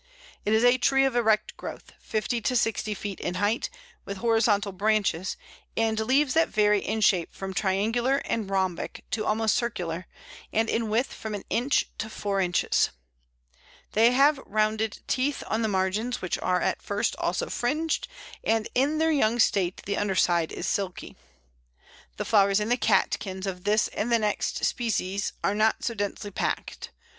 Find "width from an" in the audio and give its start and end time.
10.89-11.43